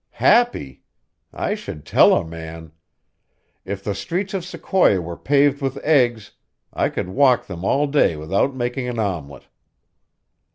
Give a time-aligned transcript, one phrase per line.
[0.17, 0.81] "Happy?
[1.31, 2.71] I should tell a man!
[3.65, 6.31] If the streets of Sequoia were paved with eggs,
[6.73, 9.45] I could walk them all day without making an omelette."